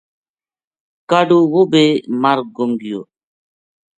کاہڈ 1.09 1.29
وہ 1.53 1.61
بے 1.71 1.83
مر 2.21 2.37
گُم 2.55 2.71
گیو 2.81 3.01